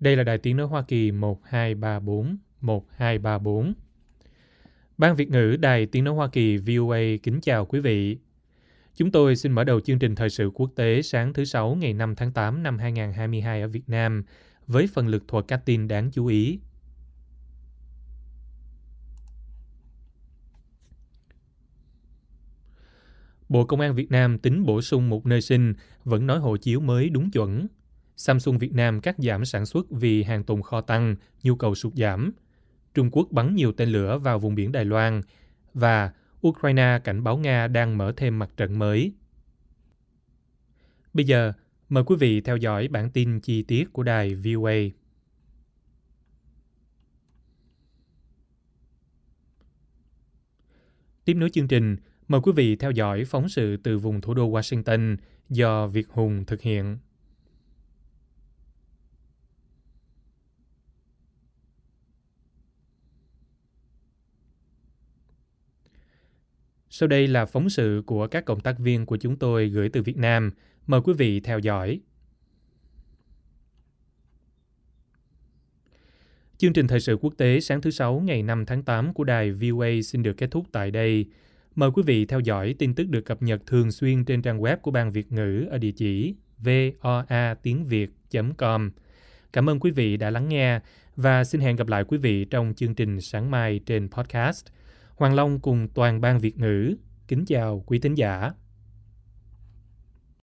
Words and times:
Đây 0.00 0.16
là 0.16 0.24
Đài 0.24 0.38
Tiếng 0.38 0.56
Nói 0.56 0.66
Hoa 0.66 0.82
Kỳ 0.82 1.12
1234 1.12 2.36
1234. 2.60 3.74
Ban 4.98 5.16
Việt 5.16 5.30
ngữ 5.30 5.56
Đài 5.60 5.86
Tiếng 5.86 6.04
Nói 6.04 6.14
Hoa 6.14 6.28
Kỳ 6.28 6.56
VOA 6.56 6.98
kính 7.22 7.40
chào 7.40 7.66
quý 7.66 7.80
vị. 7.80 8.18
Chúng 8.94 9.10
tôi 9.10 9.36
xin 9.36 9.52
mở 9.52 9.64
đầu 9.64 9.80
chương 9.80 9.98
trình 9.98 10.14
thời 10.14 10.30
sự 10.30 10.50
quốc 10.54 10.70
tế 10.76 11.02
sáng 11.02 11.32
thứ 11.32 11.44
Sáu 11.44 11.74
ngày 11.74 11.92
5 11.92 12.14
tháng 12.14 12.32
8 12.32 12.62
năm 12.62 12.78
2022 12.78 13.62
ở 13.62 13.68
Việt 13.68 13.88
Nam 13.88 14.24
với 14.66 14.88
phần 14.94 15.08
lực 15.08 15.28
thuật 15.28 15.44
các 15.48 15.62
tin 15.64 15.88
đáng 15.88 16.10
chú 16.10 16.26
ý. 16.26 16.58
Bộ 23.48 23.64
Công 23.64 23.80
an 23.80 23.94
Việt 23.94 24.10
Nam 24.10 24.38
tính 24.38 24.64
bổ 24.64 24.82
sung 24.82 25.08
một 25.08 25.26
nơi 25.26 25.40
sinh, 25.40 25.74
vẫn 26.04 26.26
nói 26.26 26.38
hộ 26.38 26.56
chiếu 26.56 26.80
mới 26.80 27.08
đúng 27.08 27.30
chuẩn. 27.30 27.66
Samsung 28.20 28.58
Việt 28.58 28.74
Nam 28.74 29.00
cắt 29.00 29.16
giảm 29.18 29.44
sản 29.44 29.66
xuất 29.66 29.90
vì 29.90 30.22
hàng 30.22 30.44
tồn 30.44 30.62
kho 30.62 30.80
tăng, 30.80 31.16
nhu 31.42 31.56
cầu 31.56 31.74
sụt 31.74 31.94
giảm. 31.94 32.32
Trung 32.94 33.10
Quốc 33.12 33.28
bắn 33.30 33.54
nhiều 33.54 33.72
tên 33.72 33.88
lửa 33.88 34.18
vào 34.18 34.38
vùng 34.38 34.54
biển 34.54 34.72
Đài 34.72 34.84
Loan 34.84 35.20
và 35.74 36.12
Ukraine 36.46 37.00
cảnh 37.04 37.24
báo 37.24 37.38
Nga 37.38 37.66
đang 37.68 37.98
mở 37.98 38.12
thêm 38.16 38.38
mặt 38.38 38.50
trận 38.56 38.78
mới. 38.78 39.12
Bây 41.12 41.24
giờ, 41.24 41.52
mời 41.88 42.04
quý 42.04 42.16
vị 42.16 42.40
theo 42.40 42.56
dõi 42.56 42.88
bản 42.88 43.10
tin 43.10 43.40
chi 43.40 43.62
tiết 43.62 43.92
của 43.92 44.02
đài 44.02 44.34
VOA. 44.34 44.74
Tiếp 51.24 51.34
nối 51.34 51.50
chương 51.50 51.68
trình, 51.68 51.96
mời 52.28 52.40
quý 52.40 52.52
vị 52.52 52.76
theo 52.76 52.90
dõi 52.90 53.24
phóng 53.24 53.48
sự 53.48 53.76
từ 53.76 53.98
vùng 53.98 54.20
thủ 54.20 54.34
đô 54.34 54.50
Washington 54.50 55.16
do 55.48 55.86
Việt 55.86 56.08
Hùng 56.08 56.44
thực 56.46 56.60
hiện. 56.60 56.98
Sau 66.92 67.06
đây 67.06 67.26
là 67.26 67.46
phóng 67.46 67.70
sự 67.70 68.02
của 68.06 68.26
các 68.26 68.44
cộng 68.44 68.60
tác 68.60 68.78
viên 68.78 69.06
của 69.06 69.16
chúng 69.16 69.36
tôi 69.36 69.68
gửi 69.68 69.88
từ 69.88 70.02
Việt 70.02 70.16
Nam. 70.16 70.50
Mời 70.86 71.00
quý 71.00 71.12
vị 71.18 71.40
theo 71.40 71.58
dõi. 71.58 72.00
Chương 76.58 76.72
trình 76.72 76.86
thời 76.86 77.00
sự 77.00 77.16
quốc 77.20 77.34
tế 77.36 77.60
sáng 77.60 77.80
thứ 77.80 77.90
Sáu 77.90 78.20
ngày 78.20 78.42
5 78.42 78.66
tháng 78.66 78.82
8 78.82 79.14
của 79.14 79.24
đài 79.24 79.52
VOA 79.52 79.88
xin 80.04 80.22
được 80.22 80.32
kết 80.32 80.50
thúc 80.50 80.66
tại 80.72 80.90
đây. 80.90 81.26
Mời 81.74 81.90
quý 81.90 82.02
vị 82.06 82.26
theo 82.26 82.40
dõi 82.40 82.74
tin 82.78 82.94
tức 82.94 83.08
được 83.08 83.20
cập 83.20 83.42
nhật 83.42 83.66
thường 83.66 83.92
xuyên 83.92 84.24
trên 84.24 84.42
trang 84.42 84.60
web 84.60 84.76
của 84.76 84.90
Ban 84.90 85.12
Việt 85.12 85.32
ngữ 85.32 85.66
ở 85.70 85.78
địa 85.78 85.92
chỉ 85.92 86.34
voa 86.58 87.54
tiếng 87.62 87.86
việt.com. 87.86 88.90
Cảm 89.52 89.70
ơn 89.70 89.80
quý 89.80 89.90
vị 89.90 90.16
đã 90.16 90.30
lắng 90.30 90.48
nghe 90.48 90.80
và 91.16 91.44
xin 91.44 91.60
hẹn 91.60 91.76
gặp 91.76 91.88
lại 91.88 92.04
quý 92.04 92.18
vị 92.18 92.44
trong 92.44 92.74
chương 92.76 92.94
trình 92.94 93.20
sáng 93.20 93.50
mai 93.50 93.80
trên 93.86 94.08
podcast– 94.08 94.66
Hoàng 95.20 95.34
Long 95.34 95.60
cùng 95.60 95.88
toàn 95.94 96.20
ban 96.20 96.38
Việt 96.38 96.58
ngữ. 96.58 96.96
Kính 97.28 97.44
chào 97.46 97.84
quý 97.86 97.98
thính 97.98 98.14
giả. 98.14 98.52